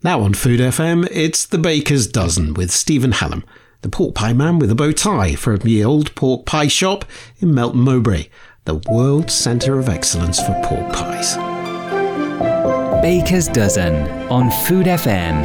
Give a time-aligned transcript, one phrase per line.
[0.00, 3.44] Now on Food FM, it's The Baker's Dozen with Stephen Hallam,
[3.82, 7.04] the pork pie man with a bow tie from the old pork pie shop
[7.40, 8.28] in Melton Mowbray,
[8.64, 11.34] the world centre of excellence for pork pies.
[13.02, 15.42] Baker's Dozen on Food FM.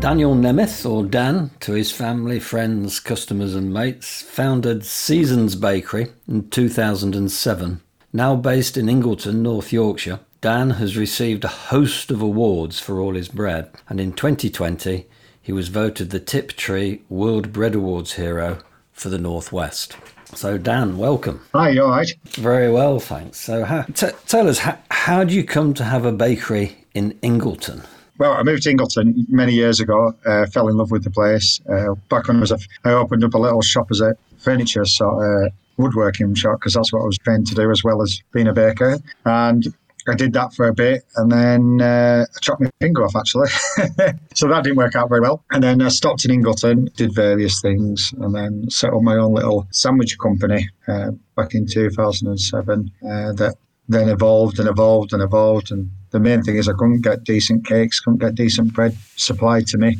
[0.00, 6.50] Daniel Nemeth, or Dan, to his family, friends, customers, and mates, founded Seasons Bakery in
[6.50, 7.82] 2007.
[8.12, 13.14] Now based in Ingleton, North Yorkshire, Dan has received a host of awards for all
[13.14, 15.06] his bread, and in 2020
[15.42, 18.58] he was voted the Tiptree World Bread Awards hero
[18.92, 19.96] for the Northwest.
[20.34, 21.40] So, Dan, welcome.
[21.54, 22.14] Hi, you all right?
[22.26, 23.40] Very well, thanks.
[23.40, 27.18] So, how, t- tell us, how, how do you come to have a bakery in
[27.22, 27.82] Ingleton?
[28.18, 30.14] Well, I moved to Ingleton many years ago.
[30.24, 31.60] Uh, fell in love with the place.
[31.68, 34.84] Uh, back when I was, a, I opened up a little shop as a furniture
[34.84, 38.22] sort of woodworking shop because that's what I was trained to do as well as
[38.32, 38.98] being a baker.
[39.24, 39.66] And
[40.08, 43.48] I did that for a bit and then uh, I chopped my finger off actually.
[44.34, 45.44] so that didn't work out very well.
[45.50, 49.34] And then I stopped in Ingleton, did various things, and then set up my own
[49.34, 53.54] little sandwich company uh, back in 2007 uh, that
[53.88, 55.70] then evolved and evolved and evolved.
[55.70, 59.66] And the main thing is I couldn't get decent cakes, couldn't get decent bread supplied
[59.68, 59.96] to me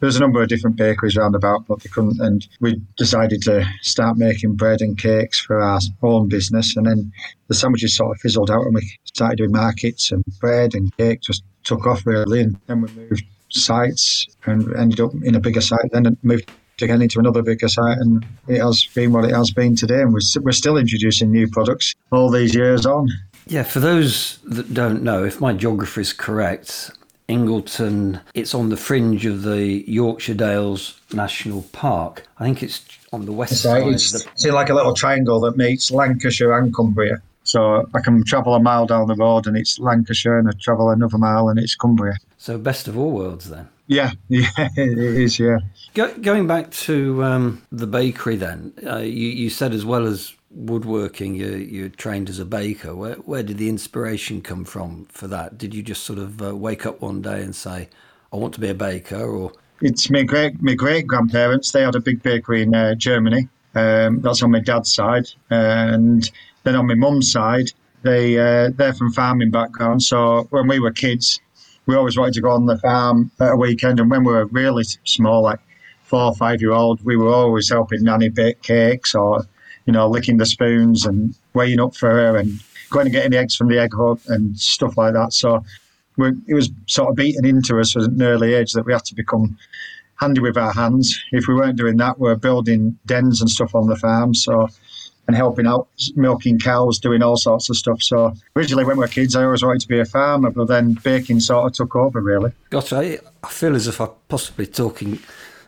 [0.00, 2.20] there's a number of different bakeries around about, but they couldn't.
[2.20, 6.76] And we decided to start making bread and cakes for our own business.
[6.76, 7.12] And then
[7.48, 11.20] the sandwiches sort of fizzled out, and we started doing markets and bread and cake
[11.20, 12.40] just took off really.
[12.40, 15.90] And then we moved sites and ended up in a bigger site.
[15.92, 19.76] Then moved again into another bigger site, and it has been what it has been
[19.76, 20.00] today.
[20.00, 23.08] And we're, we're still introducing new products all these years on.
[23.46, 26.92] Yeah, for those that don't know, if my geography is correct,
[27.30, 28.20] Ingleton.
[28.34, 32.26] It's on the fringe of the Yorkshire Dales National Park.
[32.38, 33.86] I think it's on the west side.
[33.86, 34.28] It's, the...
[34.32, 37.22] it's like a little triangle that meets Lancashire and Cumbria.
[37.44, 40.90] So I can travel a mile down the road and it's Lancashire, and I travel
[40.90, 42.14] another mile and it's Cumbria.
[42.36, 43.68] So best of all worlds then.
[43.86, 45.38] Yeah, yeah, it is.
[45.38, 45.58] Yeah.
[45.94, 50.34] Go, going back to um, the bakery, then uh, you, you said as well as
[50.50, 52.94] woodworking, you you're trained as a baker.
[52.94, 55.58] Where where did the inspiration come from for that?
[55.58, 57.88] Did you just sort of uh, wake up one day and say,
[58.32, 59.24] "I want to be a baker"?
[59.24, 61.72] Or it's my great my great grandparents.
[61.72, 63.48] They had a big bakery in uh, Germany.
[63.74, 66.28] Um, that's on my dad's side, and
[66.64, 67.70] then on my mum's side,
[68.02, 70.02] they uh, they're from farming background.
[70.02, 71.40] So when we were kids,
[71.86, 74.46] we always wanted to go on the farm at a weekend, and when we were
[74.46, 75.60] really small, like
[76.02, 79.46] four or five year old, we were always helping nanny bake cakes or
[79.86, 82.60] you know, licking the spoons and weighing up for her and
[82.90, 85.32] going and getting the eggs from the egg hut and stuff like that.
[85.32, 85.64] So
[86.18, 89.14] it was sort of beaten into us at an early age that we had to
[89.14, 89.56] become
[90.16, 91.18] handy with our hands.
[91.32, 94.34] If we weren't doing that, we we're building dens and stuff on the farm.
[94.34, 94.68] So
[95.30, 95.86] and helping out,
[96.16, 98.02] milking cows, doing all sorts of stuff.
[98.02, 100.94] So originally, when we were kids, I always wanted to be a farmer, but then
[101.04, 102.52] baking sort of took over, really.
[102.68, 102.96] Gotcha.
[102.96, 105.20] I, I feel as if I'm possibly talking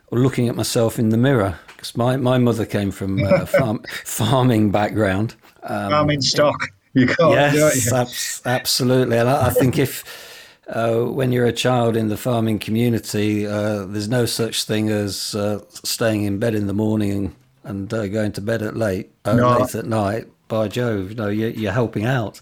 [0.08, 3.82] or looking at myself in the mirror because my, my mother came from a farm,
[4.04, 5.34] farming background.
[5.64, 6.68] Um, farming stock.
[6.94, 8.06] You can't, yes, ab-
[8.46, 9.18] absolutely.
[9.18, 10.04] And I, I think if
[10.68, 15.34] uh, when you're a child in the farming community, uh, there's no such thing as
[15.34, 17.34] uh, staying in bed in the morning
[17.64, 19.58] and uh, going to bed at late, uh, no.
[19.58, 20.28] late at night.
[20.46, 22.40] By Jove, no, you're, you're helping out.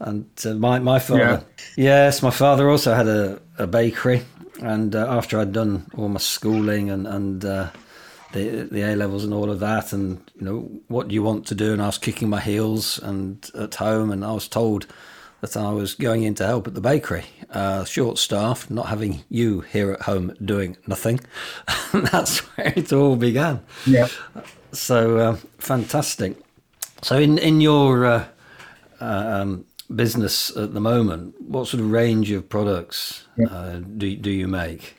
[0.00, 1.44] And uh, my my father,
[1.76, 2.04] yeah.
[2.06, 4.24] yes, my father also had a, a bakery.
[4.60, 7.44] And after I'd done all my schooling and and
[8.32, 11.46] the the A levels and all of that, and you know what do you want
[11.46, 11.72] to do?
[11.72, 14.86] And I was kicking my heels and at home, and I was told
[15.40, 19.22] that I was going in to help at the bakery, uh, short staffed, not having
[19.28, 21.20] you here at home doing nothing.
[21.92, 23.60] and that's where it all began.
[23.86, 24.08] Yeah.
[24.72, 26.36] So uh, fantastic.
[27.02, 28.24] So in in your uh,
[29.00, 29.64] um,
[29.94, 33.46] business at the moment, what sort of range of products yeah.
[33.46, 34.96] Uh, do do you make?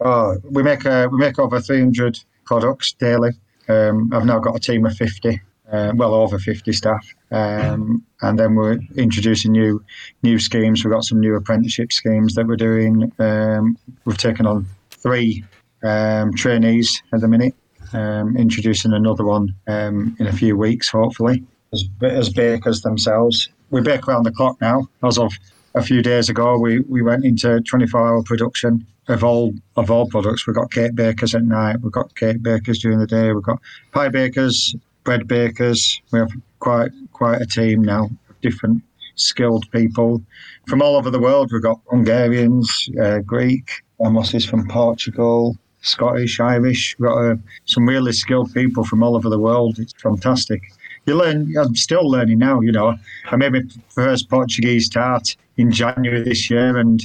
[0.00, 2.18] Oh, we make uh, we make over three hundred
[2.52, 3.30] products daily.
[3.66, 5.40] Um, I've now got a team of 50,
[5.72, 7.02] uh, well over 50 staff.
[7.30, 9.82] Um, and then we're introducing new
[10.22, 10.84] new schemes.
[10.84, 13.10] We've got some new apprenticeship schemes that we're doing.
[13.18, 15.42] Um, we've taken on three
[15.82, 17.54] um, trainees at the minute,
[17.94, 23.48] um, introducing another one in a few weeks, hopefully, as, as bakers themselves.
[23.70, 24.88] We bake around the clock now.
[25.02, 25.32] As of
[25.74, 30.08] a few days ago, we, we went into 24 hour production of all of all
[30.08, 30.46] products.
[30.46, 31.80] We've got cake bakers at night.
[31.80, 33.32] We've got cake bakers during the day.
[33.32, 33.60] We've got
[33.92, 36.00] pie bakers, bread bakers.
[36.12, 38.82] We have quite quite a team now of different
[39.14, 40.22] skilled people
[40.68, 41.50] from all over the world.
[41.52, 43.70] We've got Hungarians, uh, Greek,
[44.00, 46.96] Amos's from Portugal, Scottish, Irish.
[46.98, 47.34] We've got uh,
[47.66, 49.78] some really skilled people from all over the world.
[49.78, 50.62] It's fantastic.
[51.06, 51.52] You learn.
[51.58, 52.60] I'm still learning now.
[52.60, 52.96] You know,
[53.30, 57.00] I made my first Portuguese tart in January this year, and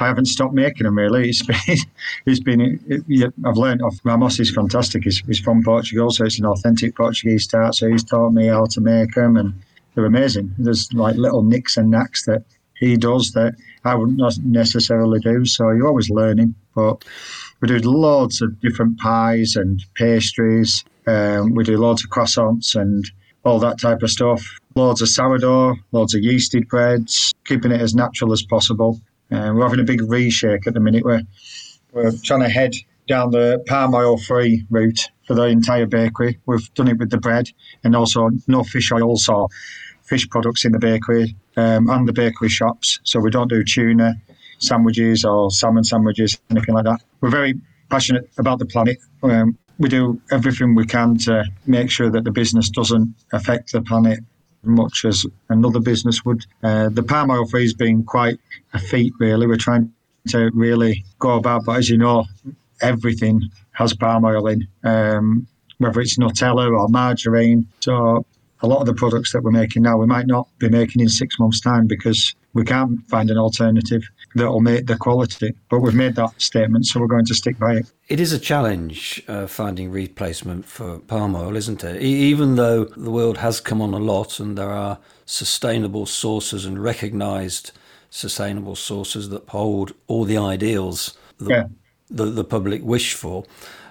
[0.00, 1.28] I haven't stopped making them really.
[1.28, 1.76] It's been,
[2.26, 2.80] it's been.
[2.86, 5.04] It, I've learned off Ramos is fantastic.
[5.04, 7.74] He's, he's from Portugal, so it's an authentic Portuguese start.
[7.74, 9.54] So he's taught me how to make them, and
[9.94, 10.54] they're amazing.
[10.58, 12.44] There's like little nicks and knacks that
[12.78, 13.54] he does that
[13.84, 15.44] I wouldn't necessarily do.
[15.44, 16.54] So you're always learning.
[16.74, 17.04] But
[17.60, 20.84] we do loads of different pies and pastries.
[21.06, 23.04] Um, we do loads of croissants and
[23.44, 24.44] all that type of stuff.
[24.74, 29.00] Loads of sourdough, loads of yeasted breads, keeping it as natural as possible.
[29.30, 31.04] Uh, we're having a big reshake at the minute.
[31.04, 31.22] We're,
[31.92, 32.72] we're trying to head
[33.06, 36.38] down the palm oil free route for the entire bakery.
[36.46, 37.48] We've done it with the bread
[37.84, 39.48] and also no fish oils or
[40.02, 43.00] fish products in the bakery um, and the bakery shops.
[43.04, 44.14] So we don't do tuna
[44.58, 47.00] sandwiches or salmon sandwiches, anything like that.
[47.20, 47.54] We're very
[47.90, 48.98] passionate about the planet.
[49.22, 53.82] Um, we do everything we can to make sure that the business doesn't affect the
[53.82, 54.20] planet
[54.62, 56.44] much as another business would.
[56.62, 58.38] Uh, the palm oil free has been quite
[58.72, 59.46] a feat, really.
[59.46, 59.92] We're trying
[60.28, 62.26] to really go about, but as you know,
[62.82, 65.46] everything has palm oil in, um,
[65.78, 67.66] whether it's Nutella or margarine.
[67.80, 68.26] So
[68.62, 71.08] a lot of the products that we're making now, we might not be making in
[71.08, 74.02] six months' time because we can't find an alternative
[74.34, 75.54] that will make the quality.
[75.70, 77.92] But we've made that statement, so we're going to stick by it.
[78.08, 82.00] It is a challenge uh, finding replacement for palm oil, isn't it?
[82.00, 86.82] even though the world has come on a lot and there are sustainable sources and
[86.82, 87.72] recognised
[88.08, 91.64] sustainable sources that hold all the ideals that yeah.
[92.08, 93.44] the, the public wish for,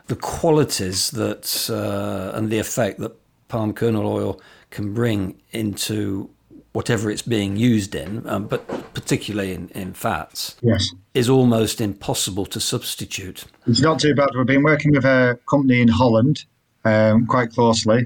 [0.08, 3.16] the qualities that uh, and the effect that
[3.50, 4.42] palm kernel oil
[4.72, 6.30] can bring into
[6.78, 8.62] whatever it's being used in, um, but
[8.94, 13.46] particularly in, in fats, yes, is almost impossible to substitute.
[13.66, 14.30] It's not too bad.
[14.36, 16.46] We've been working with a company in Holland
[16.86, 18.06] um, quite closely.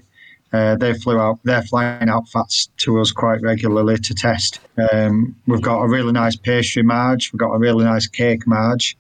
[0.54, 1.40] Uh, they flew out.
[1.44, 4.62] They're flying out fats to us quite regularly to test.
[4.94, 7.34] Um, we've got a really nice pastry marge.
[7.34, 8.98] We've got a really nice cake marge.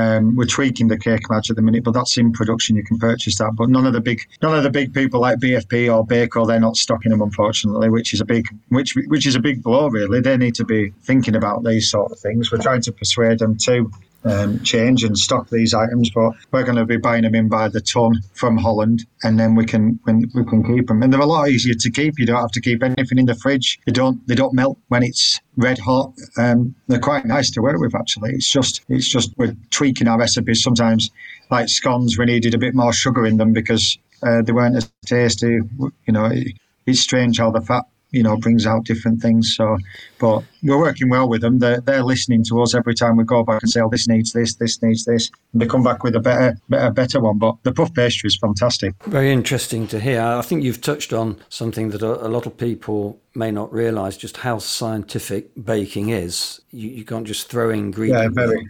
[0.00, 2.76] Um, we're tweaking the cake marge at the minute, but that's in production.
[2.76, 5.38] You can purchase that, but none of the big none of the big people like
[5.38, 9.34] BFP or Bako, they're not stocking them, unfortunately, which is a big which which is
[9.34, 9.88] a big blow.
[9.88, 12.50] Really, they need to be thinking about these sort of things.
[12.50, 13.90] We're trying to persuade them to
[14.24, 17.68] um, change and stock these items, but we're going to be buying them in by
[17.68, 21.02] the ton from Holland, and then we can when we can keep them.
[21.02, 22.18] And they're a lot easier to keep.
[22.18, 23.78] You don't have to keep anything in the fridge.
[23.86, 26.12] They don't they don't melt when it's red hot.
[26.36, 28.32] Um, they're quite nice to work with actually.
[28.32, 31.10] It's just it's just we're tweaking our recipes sometimes.
[31.50, 34.90] Like scones, we needed a bit more sugar in them because uh, they weren't as
[35.06, 35.58] tasty.
[36.06, 36.56] You know, it,
[36.86, 39.54] it's strange how the fat you know brings out different things.
[39.56, 39.78] So,
[40.18, 41.58] but we're working well with them.
[41.58, 44.32] They're, they're listening to us every time we go back and say, "Oh, this needs
[44.32, 47.38] this, this needs this," and they come back with a better, better, better one.
[47.38, 48.94] But the puff pastry is fantastic.
[49.04, 50.20] Very interesting to hear.
[50.20, 54.16] I think you've touched on something that a, a lot of people may not realise
[54.16, 56.60] just how scientific baking is.
[56.70, 58.36] You, you can't just throw ingredients.
[58.36, 58.68] Yeah, very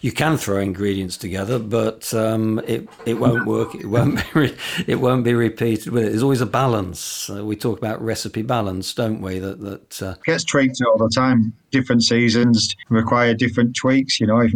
[0.00, 3.74] you can throw ingredients together, but um, it it won't work.
[3.74, 4.56] It won't be re-
[4.86, 5.92] it won't be repeated.
[5.92, 7.30] With it, there's always a balance.
[7.30, 9.38] Uh, we talk about recipe balance, don't we?
[9.38, 11.52] That that uh, gets tweaked all the time.
[11.70, 14.20] Different seasons require different tweaks.
[14.20, 14.46] You know,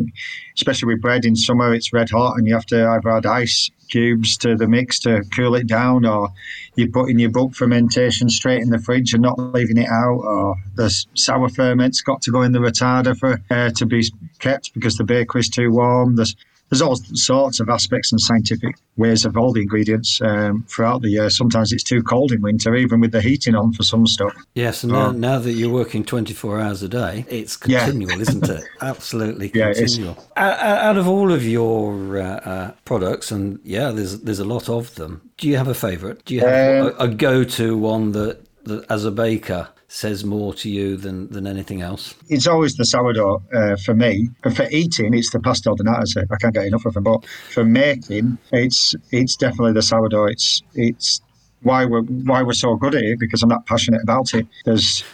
[0.57, 3.71] especially with bread in summer, it's red hot, and you have to either add ice
[3.91, 6.31] cubes to the mix to cool it down, or
[6.77, 10.21] you put in your bulk fermentation straight in the fridge and not leaving it out,
[10.21, 14.03] or the sour ferment's got to go in the retarder for uh, to be
[14.39, 16.17] kept because the bakery's too warm.
[16.17, 16.35] There's
[16.73, 21.11] there's all sorts of aspects and scientific ways of all the ingredients um, throughout the
[21.11, 21.29] year.
[21.29, 24.35] Sometimes it's too cold in winter, even with the heating on for some stuff.
[24.55, 28.23] Yes, and now, now that you're working 24 hours a day, it's continual, yeah.
[28.23, 28.65] isn't it?
[28.81, 30.17] Absolutely continual.
[30.35, 34.71] Yeah, out of all of your uh, uh, products, and yeah, there's there's a lot
[34.71, 35.31] of them.
[35.37, 36.25] Do you have a favourite?
[36.25, 40.55] Do you have um, a, a go-to one that, that, as a baker, says more
[40.55, 42.15] to you than, than anything else?
[42.31, 44.31] It's always the sourdough uh, for me.
[44.43, 46.27] But for eating, it's the pastel de nata.
[46.31, 47.05] I can't get enough of them.
[47.05, 50.27] But for making, it's it's definitely the sourdough.
[50.27, 51.21] It's it's
[51.63, 54.47] why we're why we're so good at it because I'm that passionate about it.
[54.65, 55.05] There's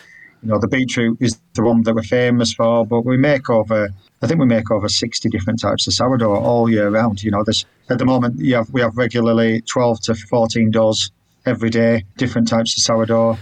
[0.43, 3.89] you know the beetroot is the one that we're famous for, but we make over
[4.23, 7.23] I think we make over 60 different types of sourdough all year round.
[7.25, 11.11] You know, there's at the moment you have, we have regularly 12 to 14 doughs
[11.47, 13.39] every day, different types of sourdough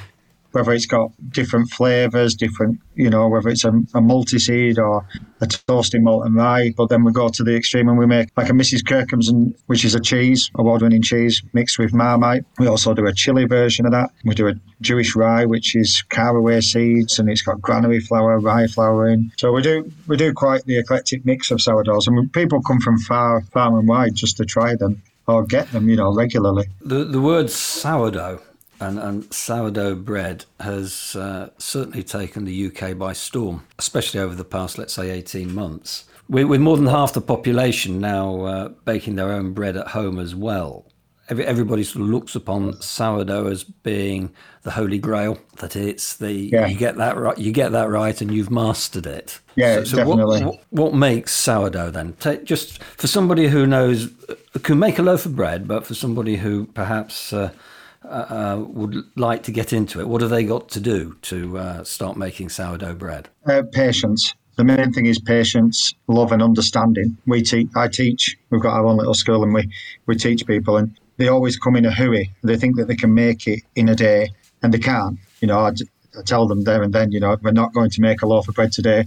[0.57, 5.07] whether it's got different flavors, different, you know, whether it's a, a multi seed or
[5.43, 6.73] a toasted malt and rye.
[6.75, 8.83] But then we go to the extreme and we make like a Mrs.
[8.83, 12.47] Kirkham's, and, which is a cheese, award winning cheese mixed with Marmite.
[12.59, 14.09] We also do a chili version of that.
[14.25, 18.67] We do a Jewish rye, which is caraway seeds and it's got granary flour, rye
[18.67, 19.31] flour in.
[19.37, 22.07] So we do we do quite the eclectic mix of sourdoughs.
[22.07, 25.91] and people come from far, far and wide just to try them or get them,
[25.91, 26.67] you know, regularly.
[26.81, 28.41] The the word sourdough
[28.81, 34.45] And, and sourdough bread has uh, certainly taken the UK by storm, especially over the
[34.45, 36.05] past, let's say, 18 months.
[36.29, 40.19] With, with more than half the population now uh, baking their own bread at home
[40.19, 40.87] as well,
[41.29, 45.39] every, everybody sort of looks upon sourdough as being the holy grail.
[45.59, 46.67] That it's the yeah.
[46.67, 49.41] you get that right, you get that right, and you've mastered it.
[49.55, 50.45] Yeah, so, so definitely.
[50.45, 52.15] What, what, makes sourdough then?
[52.15, 54.11] Take, just for somebody who knows
[54.63, 57.33] can make a loaf of bread, but for somebody who perhaps.
[57.33, 57.51] Uh,
[58.07, 61.59] uh, uh, would like to get into it, what have they got to do to
[61.59, 63.29] uh, start making sourdough bread?
[63.47, 67.19] Uh, patience the main thing is patience, love, and understanding.
[67.27, 67.69] We teach.
[67.77, 68.37] I teach.
[68.49, 69.71] We've got our own little school, and we
[70.07, 70.79] we teach people.
[70.79, 72.35] And they always come in a hurry.
[72.43, 74.31] They think that they can make it in a day,
[74.63, 75.19] and they can't.
[75.41, 75.73] You know, I,
[76.19, 78.49] I tell them there and then, you know, we're not going to make a loaf
[78.49, 79.01] of bread today.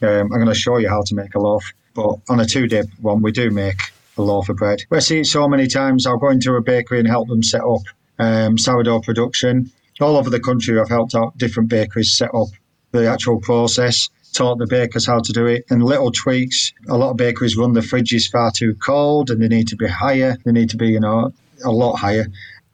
[0.00, 1.72] Um, I'm going to show you how to make a loaf.
[1.94, 3.80] But on a two-day one, we do make
[4.16, 4.80] a loaf of bread.
[4.90, 6.06] We see it so many times.
[6.06, 7.82] I'll go into a bakery and help them set up
[8.18, 9.70] um, sourdough production.
[10.00, 12.48] All over the country, I've helped out different bakeries set up
[12.92, 16.72] the actual process taught the bakers how to do it and little tweaks.
[16.88, 19.88] A lot of bakeries run the fridges far too cold and they need to be
[19.88, 20.36] higher.
[20.44, 21.32] They need to be, you know,
[21.64, 22.26] a lot higher.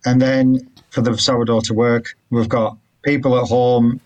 [0.05, 4.01] And then for the sourdough to work, we've got people at home.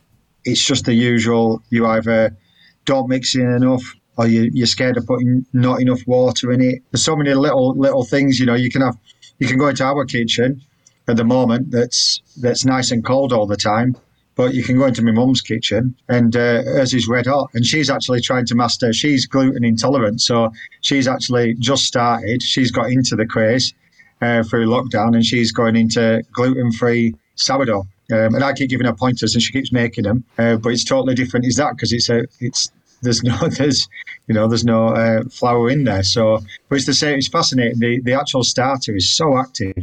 [0.44, 1.62] It's just the usual.
[1.70, 2.36] You either
[2.84, 6.82] don't mix in enough, or you, you're scared of putting not enough water in it.
[6.90, 8.38] There's so many little little things.
[8.38, 8.96] You know, you can have.
[9.38, 10.62] You can go into our kitchen
[11.08, 11.70] at the moment.
[11.70, 13.96] That's that's nice and cold all the time.
[14.34, 17.48] But you can go into my mum's kitchen and uh, hers is red hot.
[17.54, 20.20] And she's actually trying to master, she's gluten intolerant.
[20.20, 23.72] So she's actually just started, she's got into the craze
[24.20, 27.86] uh, through lockdown, and she's going into gluten free sourdough.
[28.12, 30.22] Um, and I keep giving her pointers, and she keeps making them.
[30.38, 31.46] Uh, but it's totally different.
[31.46, 32.70] Is that because it's a it's
[33.02, 33.88] there's no there's
[34.26, 36.02] you know there's no uh, flour in there.
[36.02, 37.18] So, but it's the same.
[37.18, 37.78] It's fascinating.
[37.78, 39.74] The the actual starter is so active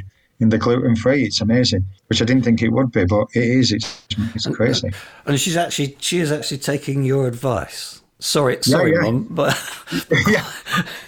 [0.44, 1.24] in the gluten free.
[1.24, 3.72] It's amazing, which I didn't think it would be, but it is.
[3.72, 4.90] It's it's crazy.
[4.90, 8.02] Uh, and she's actually she is actually taking your advice.
[8.20, 9.12] Sorry, sorry, yeah, yeah.
[9.12, 9.58] mum, but
[10.28, 10.46] yeah,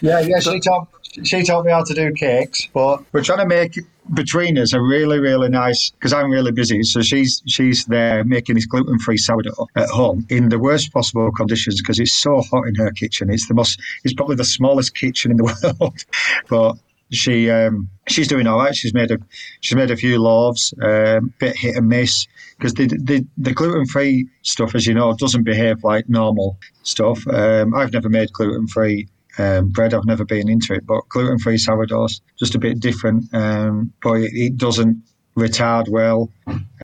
[0.02, 0.40] yeah, yeah.
[0.40, 0.88] She taught
[1.24, 3.78] she taught me how to do cakes, but we're trying to make
[4.14, 6.84] between us a really really nice because I'm really busy.
[6.84, 11.32] So she's she's there making this gluten free sourdough at home in the worst possible
[11.32, 13.30] conditions because it's so hot in her kitchen.
[13.30, 15.44] It's the most it's probably the smallest kitchen in the
[15.80, 16.06] world,
[16.50, 16.78] but
[17.12, 18.76] she um, she's doing all right.
[18.76, 19.18] She's made a
[19.62, 23.86] she's made a few loaves, um, bit hit and miss because the the, the gluten
[23.86, 27.26] free stuff, as you know, doesn't behave like normal stuff.
[27.28, 29.08] Um, I've never made gluten free
[29.38, 29.94] um, bread.
[29.94, 33.34] I've never been into it, but gluten free sourdoughs just a bit different.
[33.34, 35.02] Um, but it, it, doesn't
[35.36, 36.30] retard well.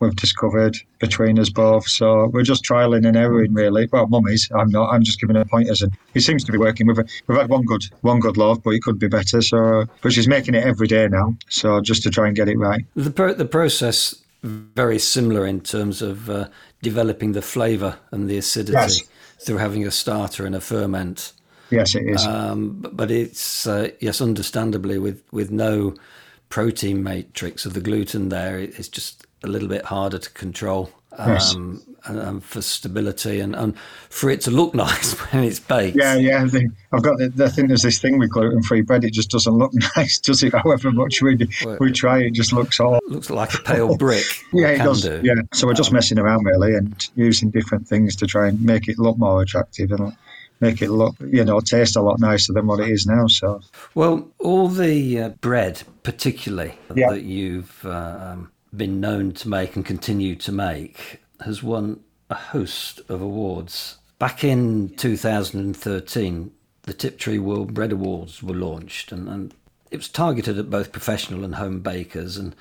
[0.02, 3.88] We've discovered between us both, so we're just trialing and erroring really.
[3.92, 4.90] Well, mummies, I'm not.
[4.90, 6.88] I'm just giving her pointers, and it seems to be working.
[6.88, 9.42] We've we've had one good one good loaf, but it could be better.
[9.42, 11.36] So, but she's making it every day now.
[11.50, 12.86] So just to try and get it right.
[12.96, 16.48] The pro- the process very similar in terms of uh,
[16.82, 19.04] developing the flavour and the acidity yes.
[19.40, 21.34] through having a starter and a ferment.
[21.70, 22.26] Yes, it is.
[22.26, 25.96] Um, but, but, it's uh, yes, understandably with with no
[26.52, 30.92] protein matrix of the gluten there, it's just a little bit harder to control.
[31.18, 31.56] Yes.
[31.56, 33.78] Um, and, and, for stability and, and
[34.10, 35.98] for it to look nice when it's baked.
[35.98, 36.46] Yeah, yeah.
[36.46, 39.04] The, I've got the, I think there's this thing with gluten free bread.
[39.04, 40.54] It just doesn't look nice, does it?
[40.54, 44.24] However much we well, we try, it just looks all looks like a pale brick.
[44.54, 45.02] yeah, it does.
[45.02, 45.20] Do.
[45.22, 45.36] Yeah.
[45.54, 48.88] So we're just um, messing around really and using different things to try and make
[48.88, 50.16] it look more attractive and
[50.62, 53.28] make it look, you know, taste a lot nicer than what it is now.
[53.28, 53.62] So,
[53.96, 57.10] well, all the uh, bread, particularly yeah.
[57.10, 62.00] that you've uh, um, been known to make and continue to make, has won
[62.30, 63.98] a host of awards.
[64.20, 66.52] Back in 2013,
[66.84, 69.54] the Tiptree World Bread Awards were launched, and, and
[69.90, 72.38] it was targeted at both professional and home bakers.
[72.38, 72.56] And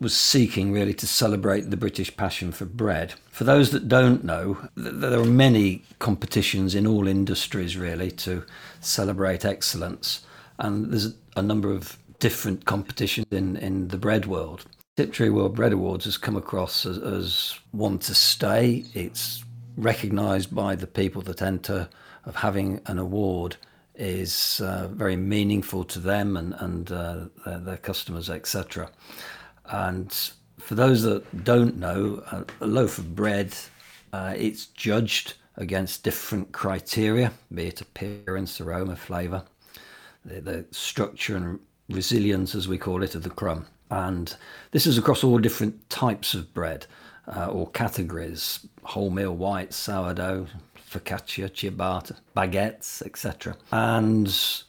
[0.00, 3.14] was seeking really to celebrate the British passion for bread.
[3.30, 8.44] For those that don't know, there are many competitions in all industries really to
[8.80, 10.24] celebrate excellence,
[10.58, 14.64] and there's a number of different competitions in, in the bread world.
[14.96, 18.84] Tiptree World Bread Awards has come across as, as one to stay.
[18.94, 19.44] It's
[19.76, 21.88] recognised by the people that enter
[22.24, 23.56] of having an award
[23.94, 28.90] is uh, very meaningful to them and, and uh, their, their customers, etc.
[29.70, 30.12] And
[30.58, 32.22] for those that don't know,
[32.60, 33.54] a, loaf of bread,
[34.12, 39.44] uh, it's judged against different criteria, be it appearance, aroma, flavour,
[40.24, 43.66] the, the structure and resilience, as we call it, of the crumb.
[43.90, 44.34] And
[44.70, 46.86] this is across all different types of bread
[47.26, 50.46] uh, or categories wholemeal, white, sourdough,
[50.90, 53.56] focaccia, ciabatta, baguettes, etc.
[53.70, 54.26] And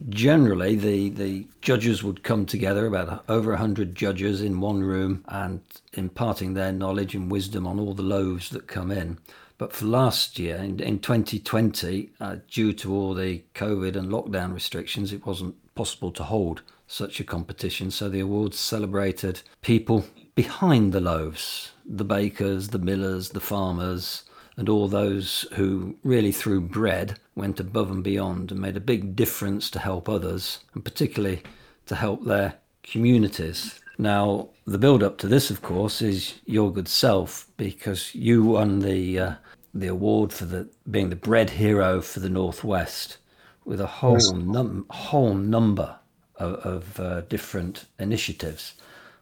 [0.10, 5.62] generally, the, the judges would come together, about over 100 judges in one room, and
[5.94, 9.18] imparting their knowledge and wisdom on all the loaves that come in.
[9.58, 14.54] But for last year, in, in 2020, uh, due to all the COVID and lockdown
[14.54, 17.90] restrictions, it wasn't possible to hold such a competition.
[17.92, 24.24] So the awards celebrated people behind the loaves the bakers, the millers, the farmers,
[24.62, 29.16] and all those who really, through bread, went above and beyond and made a big
[29.16, 31.42] difference to help others, and particularly
[31.88, 32.54] to help their
[32.84, 33.80] communities.
[33.98, 38.82] Now, the build up to this, of course, is your good self because you won
[38.82, 39.34] the uh,
[39.74, 43.18] the award for the being the bread hero for the Northwest
[43.66, 45.98] with a whole num- whole number
[46.36, 48.76] of, of uh, different initiatives.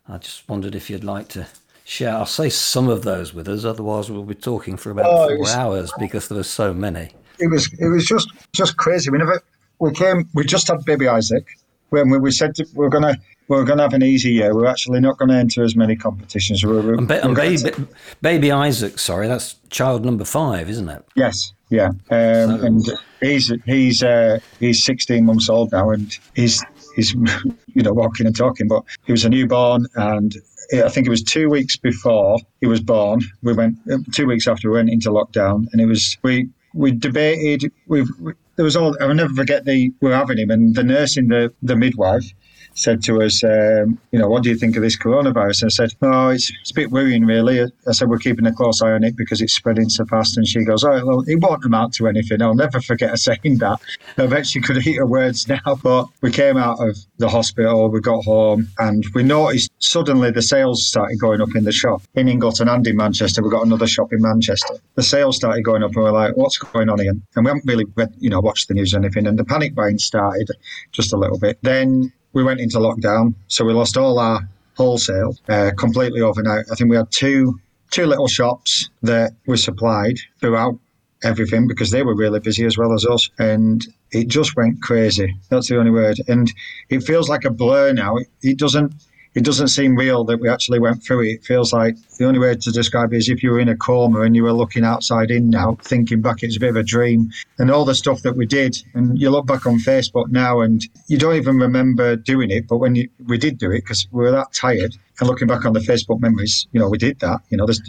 [0.06, 1.48] I just wondered if you'd like to
[1.90, 2.14] share.
[2.14, 5.40] I'll say some of those with us, otherwise we'll be talking for about oh, four
[5.40, 7.10] was, hours because there were so many.
[7.40, 9.10] It was it was just just crazy.
[9.10, 9.42] We never
[9.80, 10.30] we came.
[10.34, 11.46] We just had baby Isaac
[11.90, 13.18] when we, we said to, we are gonna
[13.48, 14.54] we are gonna have an easy year.
[14.54, 16.64] We're actually not going to enter as many competitions.
[16.64, 17.88] We're, we're, ba- and baby, to...
[18.22, 21.04] baby Isaac, sorry, that's child number five, isn't it?
[21.16, 22.60] Yes, yeah, um, so...
[22.62, 22.86] and
[23.22, 26.64] he's he's uh, he's 16 months old now, and he's
[26.96, 27.14] he's
[27.74, 28.68] you know walking and talking.
[28.68, 30.36] But he was a newborn, and
[30.74, 33.22] I think it was two weeks before he was born.
[33.42, 36.92] We went um, two weeks after we went into lockdown, and it was we we
[36.92, 37.72] debated.
[37.88, 38.96] We, we there was all.
[39.02, 42.34] I'll never forget the we were having him, and the nurse in the the midwife
[42.74, 45.64] said to us, um, you know, what do you think of this coronavirus?
[45.64, 47.62] And I said, oh, it's, it's, a bit worrying, really.
[47.62, 50.38] I said, we're keeping a close eye on it because it's spreading so fast.
[50.38, 52.42] And she goes, oh, well, it won't amount to anything.
[52.42, 53.80] I'll never forget her saying that.
[54.18, 55.60] I bet she could eat her words now.
[55.82, 60.42] But we came out of the hospital, we got home, and we noticed suddenly the
[60.42, 63.42] sales started going up in the shop in Ingleton and in Manchester.
[63.42, 64.76] We got another shop in Manchester.
[64.96, 67.00] The sales started going up, and we're like, what's going on?
[67.00, 69.26] And we haven't really, read, you know, watched the news or anything.
[69.26, 70.50] And the panic buying started
[70.92, 71.60] just a little bit.
[71.62, 76.66] Then we went into lockdown, so we lost all our wholesale uh, completely overnight.
[76.72, 77.60] I think we had two
[77.92, 80.78] two little shops that were supplied throughout
[81.24, 85.36] everything because they were really busy as well as us, and it just went crazy.
[85.50, 86.52] That's the only word, and
[86.90, 88.18] it feels like a blur now.
[88.18, 88.94] It, it doesn't
[89.36, 91.28] it doesn't seem real that we actually went through it.
[91.28, 93.76] It feels like the only way to describe it is if you were in a
[93.76, 96.84] coma and you were looking outside in now, thinking back, it's a bit of a
[96.84, 97.30] dream.
[97.60, 100.82] And all the stuff that we did, and you look back on Facebook now and
[101.08, 104.24] you don't even remember doing it, but when you, we did do it because we
[104.24, 107.42] were that tired, and looking back on the Facebook memories, you know, we did that.
[107.50, 107.82] You know, there's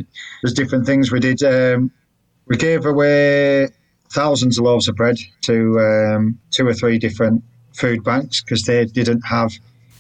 [0.43, 1.43] there's different things we did.
[1.43, 1.91] Um,
[2.47, 3.69] we gave away
[4.11, 8.85] thousands of loaves of bread to um, two or three different food banks because they
[8.85, 9.53] didn't have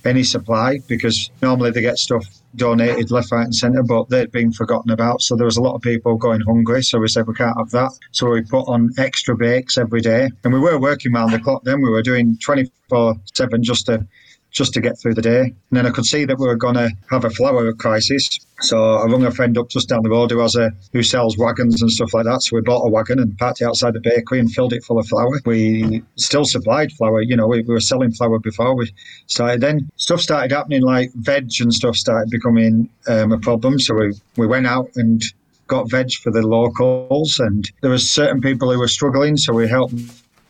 [0.04, 2.24] any supply because normally they get stuff
[2.56, 5.22] donated left, right, and centre, but they'd been forgotten about.
[5.22, 6.82] So there was a lot of people going hungry.
[6.82, 7.92] So we said we can't have that.
[8.12, 11.64] So we put on extra bakes every day, and we were working round the clock.
[11.64, 14.06] Then we were doing twenty four seven just to
[14.50, 15.40] just to get through the day.
[15.40, 18.28] And then I could see that we were going to have a flour crisis.
[18.60, 21.38] So I rung a friend up just down the road who has a who sells
[21.38, 22.42] wagons and stuff like that.
[22.42, 24.98] So we bought a wagon and parked it outside the bakery and filled it full
[24.98, 25.40] of flour.
[25.46, 27.22] We still supplied flour.
[27.22, 28.92] You know, we, we were selling flour before we
[29.26, 29.60] started.
[29.60, 33.78] Then stuff started happening like veg and stuff started becoming um, a problem.
[33.78, 35.22] So we we went out and
[35.70, 39.68] got veg for the locals and there was certain people who were struggling so we
[39.68, 39.94] helped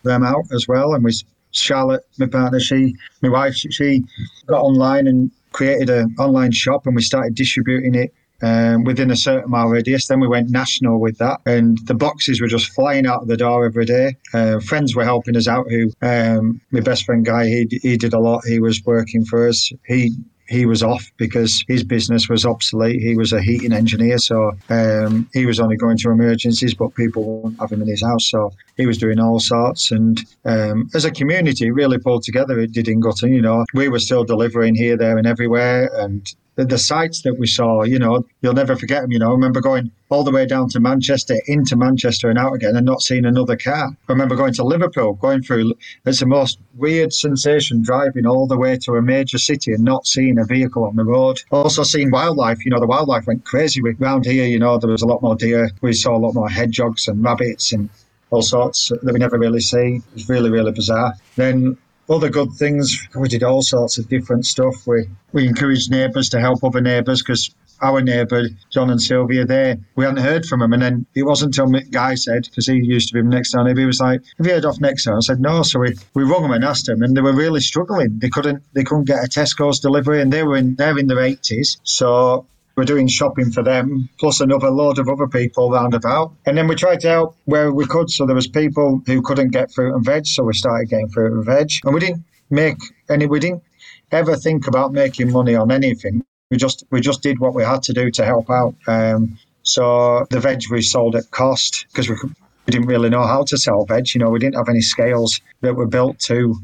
[0.03, 1.13] them out as well and we
[1.53, 4.05] Charlotte, my partner, she, my wife, she,
[4.47, 9.17] got online and created an online shop, and we started distributing it um, within a
[9.17, 10.07] certain mile radius.
[10.07, 13.37] Then we went national with that, and the boxes were just flying out of the
[13.37, 14.17] door every day.
[14.33, 15.67] Uh, friends were helping us out.
[15.71, 18.45] Who um, my best friend guy, he he did a lot.
[18.47, 19.73] He was working for us.
[19.87, 20.15] He
[20.49, 23.01] he was off because his business was obsolete.
[23.01, 27.43] He was a heating engineer, so um, he was only going to emergencies, but people
[27.43, 28.29] wouldn't have him in his house.
[28.29, 29.91] So he was doing all sorts.
[29.91, 32.59] And um, as a community, really pulled together.
[32.59, 33.65] It did Ingleton, you know.
[33.75, 35.91] We were still delivering here, there, and everywhere.
[35.95, 39.13] And the, the sights that we saw, you know, you'll never forget them.
[39.13, 42.55] You know, I remember going all the way down to Manchester, into Manchester and out
[42.55, 43.89] again, and not seeing another car.
[44.09, 45.75] I remember going to Liverpool, going through.
[46.05, 50.07] It's the most weird sensation driving all the way to a major city and not
[50.07, 51.41] seeing a vehicle on the road.
[51.51, 52.65] Also seeing wildlife.
[52.65, 53.81] You know, the wildlife went crazy.
[53.81, 55.71] Around here, you know, there was a lot more deer.
[55.81, 57.89] We saw a lot more hedgehogs and rabbits and
[58.31, 60.01] all sorts that we never really see.
[60.15, 61.15] It's really, really bizarre.
[61.37, 61.77] Then
[62.09, 63.07] other good things.
[63.15, 64.87] We did all sorts of different stuff.
[64.87, 69.79] We we encouraged neighbours to help other neighbours because our neighbour John and Sylvia there,
[69.97, 73.09] we hadn't heard from them, and then it wasn't until Guy said because he used
[73.09, 75.21] to be next door neighbour, He was like, "Have you heard off next door?" I
[75.21, 78.19] said, "No." So we, we rung them and asked them, and they were really struggling.
[78.19, 81.21] They couldn't they couldn't get a Tesco's delivery, and they were in they're in their
[81.21, 81.79] eighties.
[81.85, 82.47] So
[82.81, 86.33] we're doing shopping for them, plus another load of other people round about.
[86.47, 88.09] And then we tried to help where we could.
[88.09, 91.31] So there was people who couldn't get fruit and veg, so we started getting fruit
[91.31, 91.71] and veg.
[91.85, 92.79] And we didn't make
[93.11, 93.63] any, we didn't
[94.11, 96.25] ever think about making money on anything.
[96.51, 98.75] we just we just did what we had to do to help out.
[98.87, 103.45] Um, so the veg we sold at cost because we, we didn't really know how
[103.45, 104.15] to sell veg.
[104.15, 106.57] You know, we didn't have any scales that were built to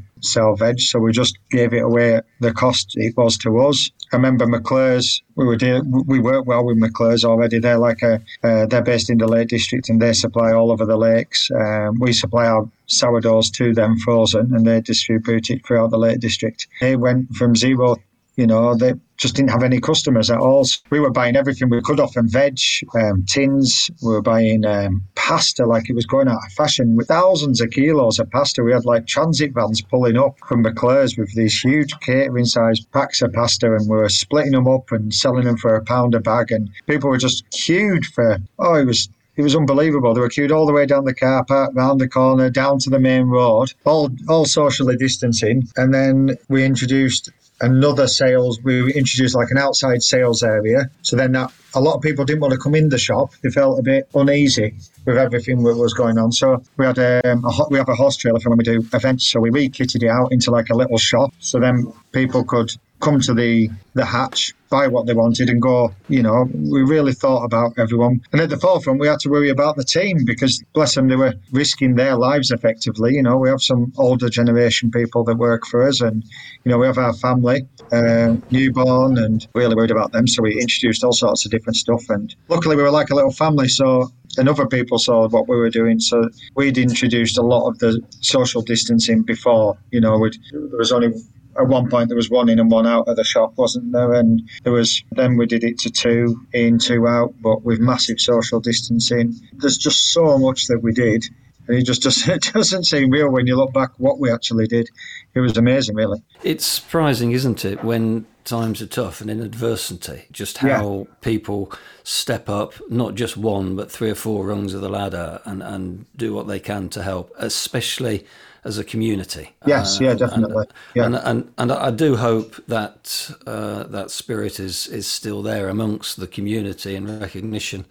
[0.57, 3.91] veg, so we just gave it away the cost it was to us.
[4.13, 5.23] I remember McClure's.
[5.35, 5.59] We were
[6.07, 7.59] we work well with McClure's already.
[7.59, 10.87] They're like a uh, they're based in the Lake District and they supply all over
[10.87, 11.51] the lakes.
[11.51, 16.21] Um, we supply our sourdoughs to them frozen and they distribute it throughout the Lake
[16.21, 16.67] District.
[16.81, 17.97] They went from zero
[18.37, 20.65] you know, they just didn't have any customers at all.
[20.65, 22.59] So we were buying everything we could off them veg,
[22.95, 23.91] um, tins.
[24.03, 27.71] We were buying um, pasta like it was going out of fashion with thousands of
[27.71, 28.63] kilos of pasta.
[28.63, 33.23] We had like transit vans pulling up from McClure's with these huge catering sized packs
[33.23, 36.21] of pasta and we were splitting them up and selling them for a pound a
[36.21, 36.53] bag.
[36.53, 40.15] And people were just queued for, oh, it was it was unbelievable.
[40.15, 42.91] They were queued all the way down the car park, round the corner, down to
[42.91, 45.69] the main road, all all socially distancing.
[45.77, 48.61] And then we introduced another sales.
[48.63, 50.91] We introduced like an outside sales area.
[51.03, 53.33] So then that a lot of people didn't want to come in the shop.
[53.43, 56.33] They felt a bit uneasy with everything that was going on.
[56.33, 59.31] So we had um, a we have a horse trailer for when we do events.
[59.31, 61.33] So we re-kitted it out into like a little shop.
[61.39, 65.95] So then people could come to the the hatch, buy what they wanted, and go.
[66.09, 68.21] You know, we really thought about everyone.
[68.33, 71.17] And at the forefront, we had to worry about the team because, bless them, they
[71.17, 73.15] were risking their lives effectively.
[73.15, 76.23] You know, we have some older generation people that work for us, and
[76.65, 80.27] you know, we have our family, uh, newborn, and really worried about them.
[80.27, 83.33] So we introduced all sorts of different stuff, and luckily we were like a little
[83.33, 83.69] family.
[83.69, 86.01] So and other people saw what we were doing.
[86.01, 89.79] So we'd introduced a lot of the social distancing before.
[89.91, 90.19] You know,
[90.53, 91.15] there was only
[91.59, 94.13] at one point there was one in and one out of the shop, wasn't there?
[94.13, 98.21] And there was then we did it to two in, two out, but with massive
[98.21, 99.35] social distancing.
[99.53, 101.25] There's just so much that we did.
[101.69, 104.67] And it just doesn't, it doesn't seem real when you look back what we actually
[104.67, 104.89] did.
[105.35, 106.23] It was amazing, really.
[106.43, 111.15] It's surprising, isn't it, when times are tough and in adversity, just how yeah.
[111.21, 111.73] people
[112.05, 116.07] step up, not just one, but three or four rungs of the ladder and, and
[116.15, 118.25] do what they can to help, especially
[118.67, 119.55] as a community.
[119.65, 120.67] Yes, uh, yeah, definitely.
[120.67, 121.05] And, yeah.
[121.07, 126.19] And, and, and I do hope that uh, that spirit is is still there amongst
[126.19, 127.87] the community and recognition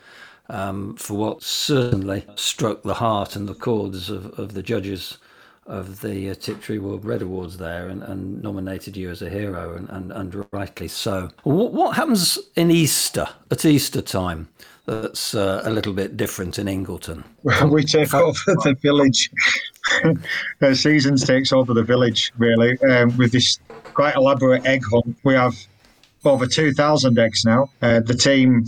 [0.49, 5.17] um, for what certainly struck the heart and the chords of, of the judges
[5.65, 9.73] of the uh, Tiptree World Bread Awards there and, and nominated you as a hero,
[9.73, 11.31] and, and, and rightly so.
[11.41, 14.49] What, what happens in Easter, at Easter time?
[14.85, 17.23] that's uh, a little bit different in Ingleton?
[17.43, 19.29] Well, we take over the village.
[20.73, 23.60] Seasons takes over the village, really, um, with this
[23.93, 25.15] quite elaborate egg hunt.
[25.23, 25.55] We have
[26.23, 27.69] over 2,000 eggs now.
[27.81, 28.65] Uh, the team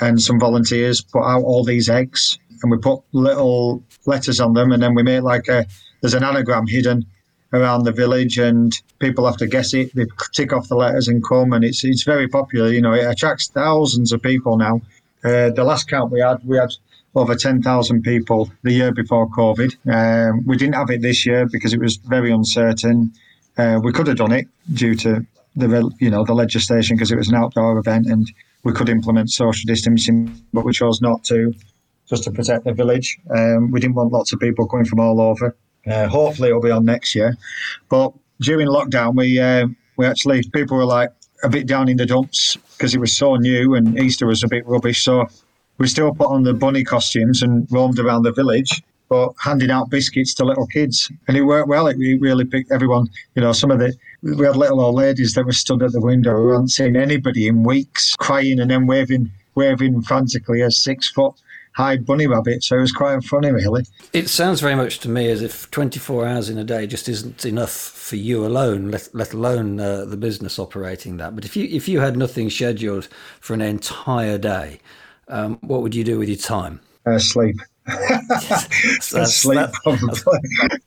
[0.00, 4.72] and some volunteers put out all these eggs and we put little letters on them
[4.72, 5.66] and then we make like a,
[6.00, 7.04] there's an anagram hidden
[7.52, 9.94] around the village and people have to guess it.
[9.94, 12.68] They tick off the letters and come and it's, it's very popular.
[12.68, 14.80] You know, it attracts thousands of people now
[15.24, 16.70] uh, the last count we had, we had
[17.14, 19.76] over 10,000 people the year before COVID.
[19.92, 23.12] Um, we didn't have it this year because it was very uncertain.
[23.56, 27.16] Uh, we could have done it due to the you know the legislation because it
[27.16, 28.32] was an outdoor event and
[28.64, 31.52] we could implement social distancing, but we chose not to,
[32.08, 33.18] just to protect the village.
[33.30, 35.54] Um, we didn't want lots of people coming from all over.
[35.86, 37.36] Uh, hopefully, it'll be on next year.
[37.88, 42.06] But during lockdown, we uh, we actually people were like, a bit down in the
[42.06, 45.02] dumps because it was so new and Easter was a bit rubbish.
[45.02, 45.26] So
[45.82, 49.90] we still put on the bunny costumes and roamed around the village, but handing out
[49.90, 51.10] biscuits to little kids.
[51.26, 51.88] And it worked well.
[51.88, 53.92] It really picked everyone, you know, some of the,
[54.22, 57.48] we had little old ladies that were stood at the window who hadn't seen anybody
[57.48, 61.34] in weeks, crying and then waving, waving frantically a six foot
[61.74, 62.62] high bunny rabbit.
[62.62, 63.84] So it was quite funny, really.
[64.12, 67.44] It sounds very much to me as if 24 hours in a day just isn't
[67.44, 71.34] enough for you alone, let, let alone uh, the business operating that.
[71.34, 73.08] But if you if you had nothing scheduled
[73.40, 74.80] for an entire day,
[75.28, 76.80] um, what would you do with your time?
[77.06, 77.56] Uh, sleep.
[77.86, 79.72] that's, sleep, that,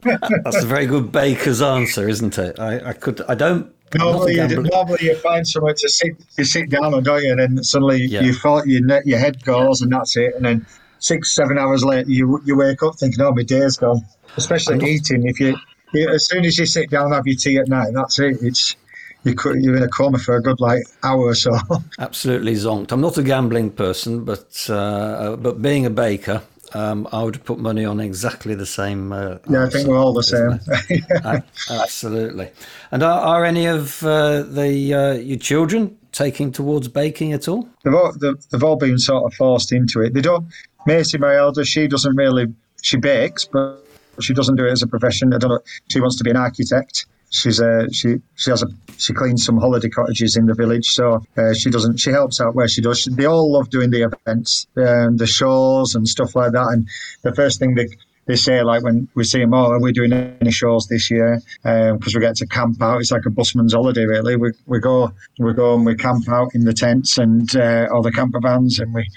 [0.02, 2.58] that's, that's, a very good baker's answer, isn't it?
[2.58, 6.18] I, I could, I don't Normally, you, normally you find somewhere to sit.
[6.38, 7.32] You sit down on, don't you?
[7.32, 8.22] And then suddenly yeah.
[8.22, 10.36] you thought your your head goes, and that's it.
[10.36, 10.66] And then
[11.00, 14.02] six, seven hours later, you you wake up thinking, "Oh, my day's gone."
[14.38, 15.28] Especially eating.
[15.28, 15.56] If you,
[15.94, 18.38] you, as soon as you sit down, have your tea at night, that's it.
[18.42, 18.76] It's
[19.26, 21.58] you could, you're in a coma for a good like hour or so.
[22.00, 22.92] Absolutely zonked.
[22.92, 27.58] I'm not a gambling person, but uh, but being a baker, um, I would put
[27.58, 29.12] money on exactly the same.
[29.12, 30.60] Uh, yeah, I think we're all the same.
[31.70, 32.52] Absolutely.
[32.92, 37.68] And are, are any of uh, the uh, your children taking towards baking at all?
[37.84, 40.14] They've all, they've all been sort of forced into it.
[40.14, 40.48] They don't.
[40.86, 42.54] Macy, my elder, she doesn't really.
[42.84, 43.84] She bakes, but
[44.20, 45.34] she doesn't do it as a profession.
[45.34, 45.60] I don't know.
[45.90, 47.08] She wants to be an architect.
[47.36, 48.68] She's a she she has a
[48.98, 52.56] she cleans some holiday cottages in the village, so uh, she doesn't she helps out
[52.56, 53.02] where she does.
[53.02, 56.68] She, they all love doing the events, um, the shows and stuff like that.
[56.72, 56.88] And
[57.24, 57.88] the first thing they
[58.26, 61.42] they say like when we see them, oh, are we doing any shows this year?
[61.64, 63.00] Because um, we get to camp out.
[63.00, 64.36] It's like a busman's holiday, really.
[64.36, 68.02] We, we go we go and we camp out in the tents and uh, or
[68.02, 69.08] the camper vans, and we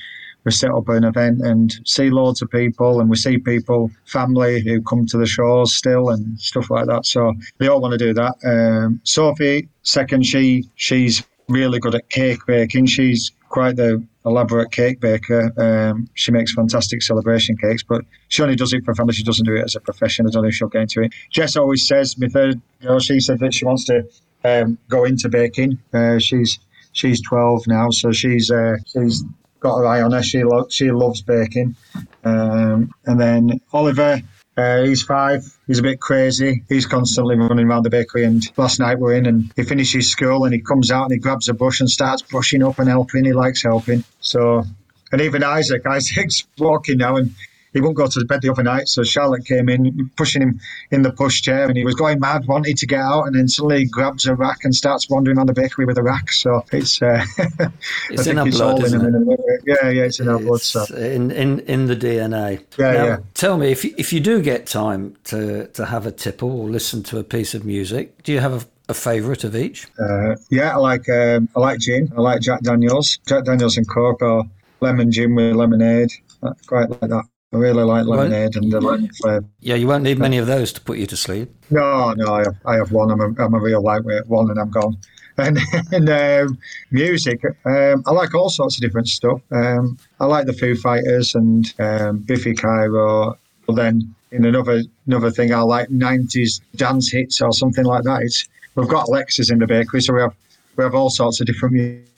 [0.49, 4.63] we set up an event and see loads of people and we see people, family
[4.63, 7.05] who come to the shows still and stuff like that.
[7.05, 8.35] So they all want to do that.
[8.47, 12.87] Um, Sophie, second, she she's really good at cake baking.
[12.87, 15.53] She's quite the elaborate cake baker.
[15.59, 19.13] Um, she makes fantastic celebration cakes, but she only does it for family.
[19.13, 20.27] She doesn't do it as a profession.
[20.27, 21.13] I don't know if she'll get into it.
[21.31, 24.09] Jess always says, my third girl, she said that she wants to
[24.45, 25.79] um, go into baking.
[25.93, 26.59] Uh, she's
[26.93, 29.23] she's 12 now, so she's uh, she's
[29.61, 30.23] got her eye on her.
[30.23, 31.77] She lo- she loves baking.
[32.25, 34.21] Um, and then Oliver,
[34.57, 35.43] uh, he's five.
[35.67, 36.65] He's a bit crazy.
[36.69, 38.25] He's constantly running around the bakery.
[38.25, 41.19] And last night we're in, and he finishes school, and he comes out and he
[41.19, 43.25] grabs a brush and starts brushing up and helping.
[43.25, 44.05] He likes helping.
[44.21, 44.65] So,
[45.13, 47.35] and even Isaac, Isaac's walking now, and
[47.73, 48.89] he wouldn't go to bed the other night.
[48.89, 52.77] So Charlotte came in, pushing him in the pushchair, and he was going mad, wanting
[52.77, 55.53] to get out, and then suddenly he grabs a rack and starts wandering around the
[55.53, 56.31] bakery with a rack.
[56.33, 57.25] So it's uh,
[58.11, 59.61] it's in our blood, isn't it?
[59.67, 60.61] Yeah, yeah, it's in our blood.
[60.61, 62.65] So in in in the DNA.
[62.79, 63.17] Yeah, now, yeah.
[63.35, 66.69] Tell me if you, if you do get time to to have a tipple or
[66.69, 69.87] listen to a piece of music, do you have a a favourite of each?
[69.99, 72.11] Uh, yeah, I like um, I like gin.
[72.17, 74.45] I like Jack Daniels, Jack Daniels and Coke, or
[74.81, 76.11] lemon gin with lemonade.
[76.43, 77.25] I quite like that.
[77.53, 79.47] I really like lemonade and the lemon flavour.
[79.61, 81.51] Yeah, you won't need many of those to put you to sleep.
[81.71, 83.11] No, no, I have, I have one.
[83.11, 84.97] I'm a, I'm a real lightweight one, and I'm gone.
[85.41, 85.57] And,
[85.93, 86.59] and um,
[86.91, 89.41] music, um, I like all sorts of different stuff.
[89.53, 93.37] Um, I like the Foo Fighters and um, Biffy Clyro.
[93.65, 98.23] But then in another another thing, I like '90s dance hits or something like that.
[98.23, 100.35] It's, we've got Alexas in the bakery, so we have
[100.75, 102.09] we have all sorts of different music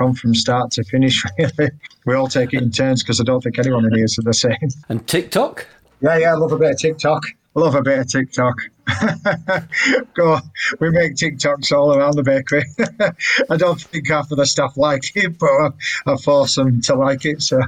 [0.00, 1.24] on from start to finish.
[1.38, 1.70] Really,
[2.06, 4.32] we all take it in turns because I don't think anyone in here is the
[4.32, 4.56] same.
[4.88, 5.66] And TikTok?
[6.00, 7.24] Yeah, yeah, I love a bit of TikTok.
[7.56, 8.54] I love a bit of TikTok.
[10.14, 10.42] Go, on.
[10.80, 12.64] we make TikToks all around the bakery.
[13.50, 15.70] I don't think half of the staff like it, but I,
[16.06, 17.42] I force them to like it.
[17.42, 17.58] So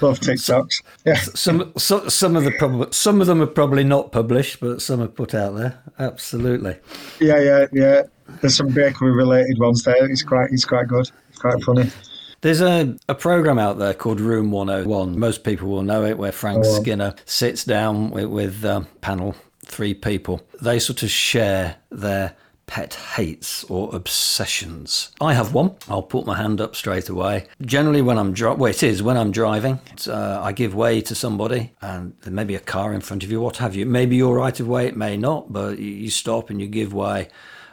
[0.00, 0.82] love TikToks.
[1.06, 1.14] Yeah.
[1.14, 5.00] Some so, some of the prob- some of them are probably not published, but some
[5.00, 5.78] are put out there.
[5.98, 6.76] Absolutely.
[7.20, 8.02] Yeah, yeah, yeah.
[8.40, 10.10] There's some bakery related ones there.
[10.10, 11.10] It's quite it's quite good.
[11.44, 11.90] Quite funny.
[12.40, 15.18] There's a, a program out there called Room 101.
[15.18, 16.80] Most people will know it, where Frank oh.
[16.80, 20.40] Skinner sits down with, with um, panel, three people.
[20.62, 22.34] They sort of share their
[22.66, 25.10] pet hates or obsessions.
[25.20, 25.72] I have one.
[25.86, 27.46] I'll put my hand up straight away.
[27.60, 31.14] Generally, when I'm driving, well, it is when I'm driving, uh, I give way to
[31.14, 33.84] somebody and there may be a car in front of you, what have you.
[33.84, 37.28] Maybe you're right of way, it may not, but you stop and you give way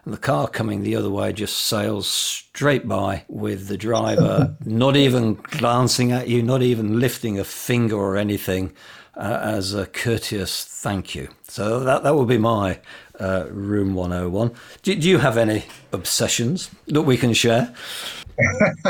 [0.05, 4.95] and the car coming the other way just sails straight by with the driver not
[4.95, 8.73] even glancing at you, not even lifting a finger or anything
[9.15, 11.29] uh, as a courteous thank you.
[11.43, 12.79] So that, that would be my
[13.19, 14.51] uh, Room 101.
[14.81, 17.73] Do, do you have any obsessions that we can share?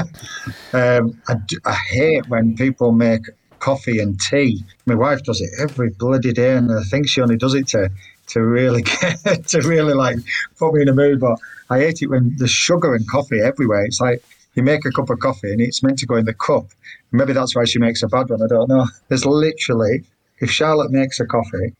[0.73, 3.23] um, I, I hate when people make
[3.59, 4.63] coffee and tea.
[4.85, 7.89] My wife does it every bloody day, and I think she only does it to
[8.31, 10.17] to really get to really like
[10.57, 11.19] put me in a mood.
[11.19, 11.39] But
[11.69, 13.85] I hate it when there's sugar and coffee everywhere.
[13.85, 14.23] It's like
[14.55, 16.65] you make a cup of coffee and it's meant to go in the cup.
[17.11, 18.41] Maybe that's why she makes a bad one.
[18.41, 18.87] I don't know.
[19.07, 20.03] There's literally,
[20.39, 21.73] if Charlotte makes a coffee,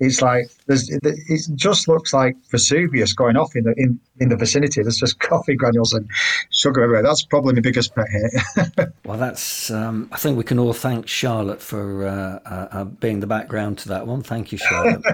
[0.00, 4.36] it's like there's it just looks like Vesuvius going off in the in, in the
[4.36, 4.82] vicinity.
[4.82, 6.08] There's just coffee granules and
[6.50, 7.02] sugar everywhere.
[7.02, 8.88] That's probably my biggest pet hate.
[9.04, 13.20] well, that's um, I think we can all thank Charlotte for uh, uh, uh being
[13.20, 14.22] the background to that one.
[14.22, 15.04] Thank you, Charlotte.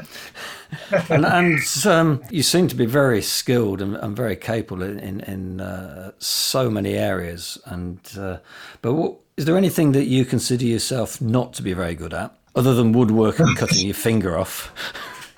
[1.11, 5.21] and, and um, you seem to be very skilled and, and very capable in in,
[5.21, 7.59] in uh, so many areas.
[7.67, 8.39] And uh,
[8.81, 12.35] but what, is there anything that you consider yourself not to be very good at?
[12.55, 14.73] Other than woodwork and cutting your finger off?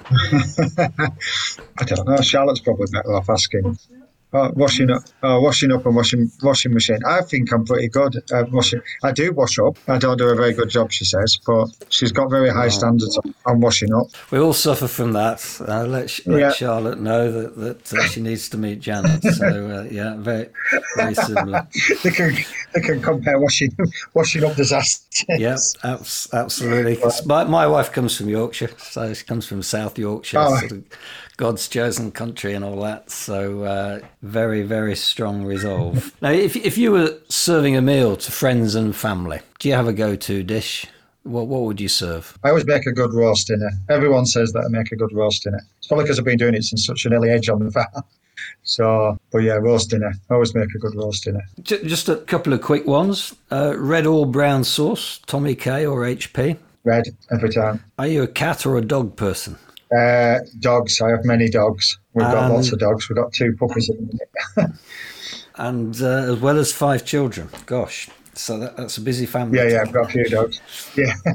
[0.11, 2.21] I don't know.
[2.21, 3.79] Charlotte's probably better off asking.
[4.35, 7.01] Oh, washing up, oh, washing up and washing washing machine.
[7.07, 8.81] I think I'm pretty good at washing.
[9.03, 9.77] I do wash up.
[9.89, 13.19] I don't do a very good job, she says, but she's got very high standards
[13.45, 14.07] on washing up.
[14.31, 15.45] We all suffer from that.
[15.61, 16.53] Uh, let, let yeah.
[16.53, 19.23] Charlotte know that, that uh, she needs to meet Janet.
[19.23, 20.49] So uh, yeah, very
[20.97, 21.69] very similar.
[22.03, 22.35] they can
[22.75, 23.77] they can compare washing
[24.15, 25.27] washing up disasters.
[25.29, 25.59] Yeah,
[26.33, 26.99] absolutely.
[27.27, 30.39] My, my wife comes from Yorkshire, so she comes from South Yorkshire.
[30.39, 30.57] Oh.
[30.57, 30.85] Sort of,
[31.37, 33.11] God's chosen country and all that.
[33.11, 36.15] So uh, very, very strong resolve.
[36.23, 39.89] now, if if you were serving a meal to friends and family, do you have
[39.89, 40.87] a go-to dish
[41.25, 42.39] What what would you serve?
[42.45, 43.71] I always make a good roast dinner.
[43.89, 45.61] Everyone says that I make a good roast dinner.
[45.79, 47.87] It's probably because I've been doing it since such an early age on the farm.
[48.65, 50.13] So, but yeah, roast dinner.
[50.31, 51.43] I always make a good roast dinner.
[51.63, 53.35] Just a couple of quick ones.
[53.51, 56.57] Uh, red or brown sauce, Tommy K or HP?
[56.85, 57.85] Red every time.
[57.99, 59.59] Are you a cat or a dog person?
[59.97, 61.01] Uh, dogs.
[61.01, 61.99] I have many dogs.
[62.15, 63.09] We've got um, lots of dogs.
[63.09, 64.77] We've got two puppies at the minute.
[65.57, 67.49] and uh, as well as five children.
[67.67, 69.59] Gosh, so that, that's a busy family.
[69.59, 70.61] Yeah, yeah, I've got a few dogs.
[70.97, 71.13] Yeah.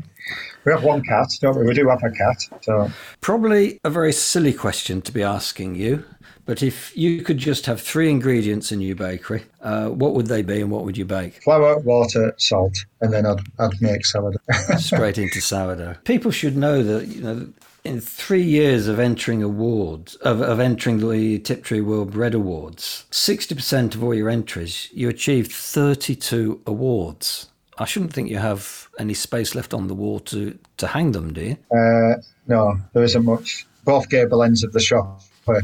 [0.66, 1.64] We have one cat, don't we?
[1.64, 2.44] We do have a cat.
[2.62, 2.92] So
[3.22, 6.04] probably a very silly question to be asking you,
[6.46, 10.42] but if you could just have three ingredients in your bakery, uh, what would they
[10.42, 11.42] be and what would you bake?
[11.42, 14.40] Flour, water, salt, and then I'd, I'd make sourdough.
[14.78, 15.96] Straight into sourdough.
[16.04, 17.48] People should know that you know
[17.88, 23.56] in three years of entering awards of, of entering the Tiptree World Bread Awards, sixty
[23.56, 27.50] percent of all your entries, you achieved thirty-two awards.
[27.78, 31.32] I shouldn't think you have any space left on the wall to, to hang them,
[31.32, 31.58] do you?
[31.72, 33.66] Uh, no, there isn't much.
[33.86, 35.62] Both gable ends of the shop were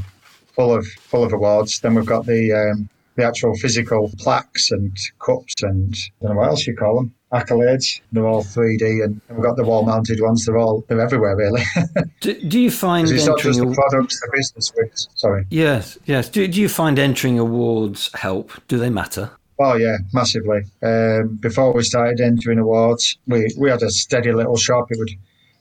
[0.54, 1.80] full of full of awards.
[1.80, 6.42] Then we've got the um, the actual physical plaques and cups and I don't know
[6.42, 8.00] what else you call them accolades.
[8.12, 10.46] They're all 3D, and we've got the wall-mounted ones.
[10.46, 11.64] They're all they're everywhere, really.
[12.22, 15.08] do, do, you find it's not just the products, the business with?
[15.16, 15.46] Sorry.
[15.50, 16.30] Yes, yes.
[16.30, 18.52] Do, do you find entering awards help?
[18.68, 19.32] Do they matter?
[19.60, 20.64] Oh yeah, massively.
[20.82, 24.92] Um, before we started entering awards, we, we had a steady little shop.
[24.92, 25.12] It would,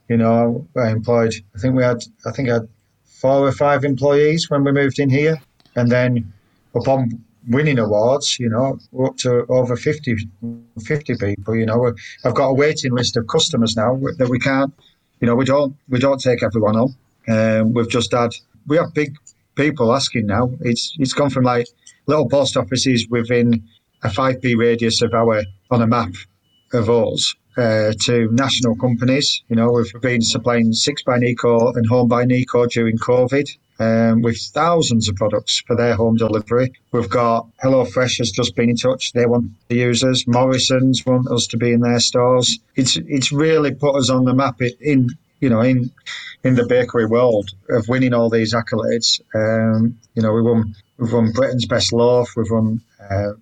[0.08, 1.34] you know, I employed.
[1.54, 2.02] I think we had.
[2.26, 2.68] I think I had
[3.04, 5.40] four or five employees when we moved in here,
[5.76, 6.32] and then
[6.74, 10.16] upon winning awards, you know, up to over 50,
[10.84, 11.56] 50 people.
[11.56, 11.92] You know,
[12.24, 14.72] I've got a waiting list of customers now that we can't.
[15.20, 16.94] You know, we don't we don't take everyone on.
[17.28, 18.30] Um, we've just had
[18.66, 19.14] we have big
[19.54, 20.50] people asking now.
[20.60, 21.66] It's it's gone from like
[22.06, 23.68] little post offices within
[24.02, 26.14] a 5p radius of our on a map
[26.72, 27.34] of ours.
[27.56, 29.42] uh, to national companies.
[29.48, 33.48] You know, we've been supplying Six by Nico and Home by Nico during COVID.
[33.82, 36.72] Um, with thousands of products for their home delivery.
[36.92, 39.12] We've got HelloFresh has just been in touch.
[39.12, 40.24] They want the users.
[40.26, 42.58] Morrison's want us to be in their stores.
[42.76, 45.08] It's it's really put us on the map in
[45.40, 45.90] you know in
[46.44, 49.20] in the bakery world of winning all these accolades.
[49.34, 52.34] Um, you know, we won we've won Britain's best loaf.
[52.36, 53.32] We've won uh,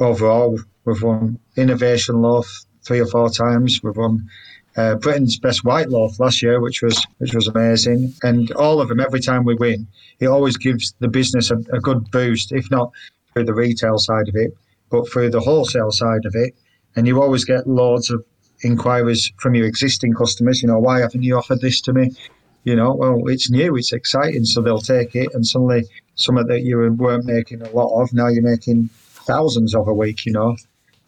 [0.00, 0.58] overall.
[0.84, 2.48] We've won innovation loaf
[2.82, 3.80] three or four times.
[3.82, 4.28] We've won
[4.76, 8.12] uh, Britain's best white loaf last year, which was which was amazing.
[8.22, 9.86] And all of them, every time we win,
[10.20, 12.90] it always gives the business a, a good boost, if not
[13.32, 14.52] through the retail side of it,
[14.90, 16.54] but through the wholesale side of it.
[16.96, 18.24] And you always get loads of
[18.62, 20.62] inquiries from your existing customers.
[20.62, 22.12] You know, why haven't you offered this to me?
[22.64, 25.28] You know, well, it's new, it's exciting, so they'll take it.
[25.34, 25.84] And suddenly,
[26.14, 28.88] something that you weren't making a lot of, now you're making
[29.26, 30.24] thousands of a week.
[30.24, 30.56] You know,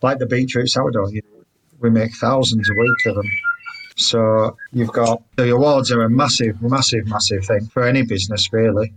[0.03, 1.09] like the beetroot sourdough.
[1.09, 1.45] You know,
[1.81, 3.31] we make thousands a week of them.
[3.97, 8.93] So you've got the awards are a massive, massive, massive thing for any business, really.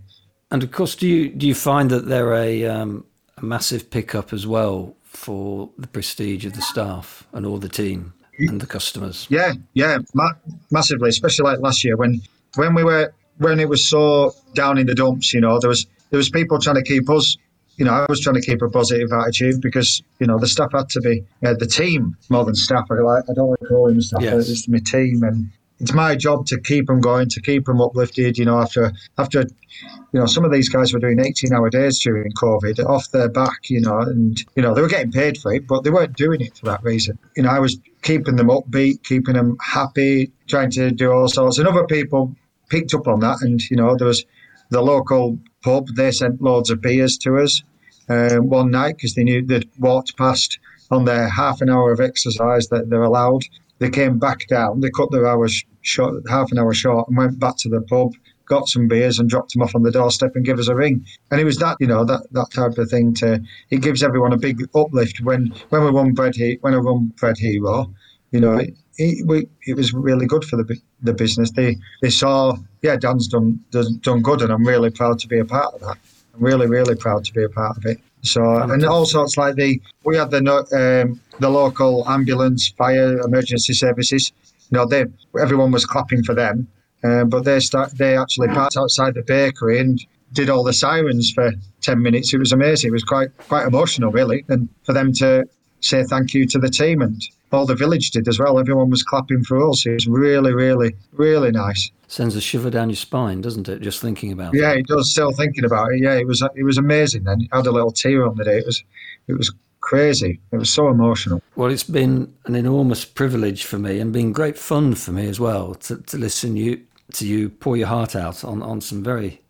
[0.50, 3.06] And of course, do you do you find that they're a, um,
[3.38, 8.12] a massive pickup as well for the prestige of the staff and all the team
[8.38, 9.26] and the customers?
[9.30, 10.34] Yeah, yeah, ma-
[10.70, 11.08] massively.
[11.08, 12.20] Especially like last year when
[12.56, 15.32] when we were when it was so down in the dumps.
[15.32, 17.36] You know, there was there was people trying to keep us
[17.80, 20.70] you know, I was trying to keep a positive attitude because, you know, the staff
[20.72, 22.84] had to be, uh, the team more than staff.
[22.90, 24.50] I, like, I don't like calling them staff, yes.
[24.50, 25.22] it's my team.
[25.22, 28.92] And it's my job to keep them going, to keep them uplifted, you know, after,
[29.16, 33.10] after, you know, some of these guys were doing 18 hour days during COVID off
[33.12, 35.88] their back, you know, and, you know, they were getting paid for it, but they
[35.88, 37.18] weren't doing it for that reason.
[37.34, 41.56] You know, I was keeping them upbeat, keeping them happy, trying to do all sorts.
[41.56, 42.36] And other people
[42.68, 43.38] picked up on that.
[43.40, 44.22] And, you know, there was
[44.68, 47.62] the local pub, they sent loads of beers to us
[48.10, 50.58] um, one night because they knew they'd walked past
[50.90, 53.42] on their half an hour of exercise that they're allowed.
[53.78, 57.38] They came back down, they cut their hours short, half an hour short, and went
[57.38, 58.12] back to the pub,
[58.46, 61.06] got some beers, and dropped them off on the doorstep and give us a ring.
[61.30, 63.14] And it was that, you know, that, that type of thing.
[63.14, 66.78] To it gives everyone a big uplift when when we won bread he, when I
[66.78, 67.94] won bread hero.
[68.32, 71.52] You know, it, it, we, it was really good for the the business.
[71.52, 75.44] They they saw, yeah, Dan's done done good, and I'm really proud to be a
[75.44, 75.96] part of that
[76.34, 78.00] really, really proud to be a part of it.
[78.22, 83.72] So, and all sorts like the we had the um, the local ambulance, fire, emergency
[83.72, 84.32] services.
[84.70, 85.06] You know, they
[85.40, 86.68] everyone was clapping for them,
[87.02, 89.98] uh, but they start they actually parked outside the bakery and
[90.32, 92.34] did all the sirens for ten minutes.
[92.34, 92.88] It was amazing.
[92.88, 95.46] It was quite quite emotional, really, and for them to
[95.80, 98.58] say thank you to the team and all the village did as well.
[98.58, 99.86] Everyone was clapping for us.
[99.86, 101.90] It was really, really, really nice.
[102.10, 103.82] Sends a shiver down your spine, doesn't it?
[103.82, 104.72] Just thinking about yeah, it.
[104.72, 105.12] Yeah, it does.
[105.12, 106.00] Still thinking about it.
[106.02, 107.22] Yeah, it was it was amazing.
[107.22, 108.58] Then I had a little tear on the day.
[108.58, 108.82] It was
[109.28, 110.40] it was crazy.
[110.50, 111.40] It was so emotional.
[111.54, 115.38] Well, it's been an enormous privilege for me and been great fun for me as
[115.38, 119.40] well to, to listen you to you pour your heart out on, on some very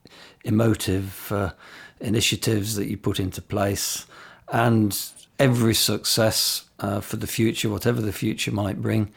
[0.45, 1.53] emotive uh,
[1.99, 4.05] initiatives that you put into place
[4.53, 9.11] and every success uh, for the future, whatever the future might bring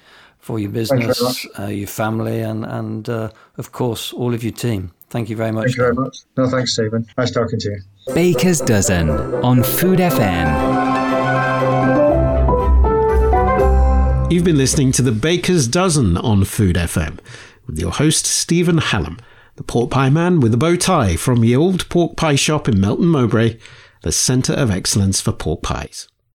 [0.44, 4.52] for your business, you uh, your family, and, and uh, of course, all of your
[4.52, 4.92] team.
[5.10, 5.68] Thank you very much.
[5.68, 6.18] Thank you very much.
[6.36, 7.08] No, thanks, Stephen.
[7.18, 8.14] Nice talking to you.
[8.14, 10.84] Baker's Dozen on Food FM.
[14.30, 17.20] You've been listening to the Baker's Dozen on Food FM
[17.66, 19.20] with your host, Stephen Hallam,
[19.56, 22.82] the pork pie man with a bow tie from the old pork pie shop in
[22.82, 23.58] Melton Mowbray,
[24.02, 26.10] the centre of excellence for pork pies.